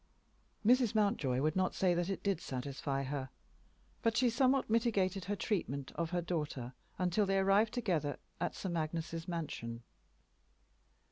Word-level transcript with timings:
Mrs. 0.65 0.95
Mountjoy 0.95 1.41
would 1.41 1.55
not 1.55 1.75
say 1.75 1.93
that 1.93 2.09
it 2.09 2.23
did 2.23 2.41
satisfy 2.41 3.03
her; 3.03 3.29
but 4.01 4.17
she 4.17 4.31
somewhat 4.31 4.67
mitigated 4.67 5.25
her 5.25 5.35
treatment 5.35 5.91
of 5.93 6.09
her 6.09 6.23
daughter 6.23 6.73
till 7.11 7.27
they 7.27 7.37
arrived 7.37 7.71
together 7.71 8.17
at 8.39 8.55
Sir 8.55 8.69
Magnus's 8.69 9.27
mansion. 9.27 9.83